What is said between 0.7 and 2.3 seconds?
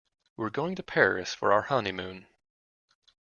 to Paris for our honeymoon.